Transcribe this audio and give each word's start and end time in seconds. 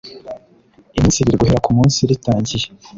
iminsi 0.97 1.17
ibiri 1.19 1.39
guhera 1.41 1.63
ku 1.65 1.71
munsi 1.77 1.99
ritangiye 2.09 2.67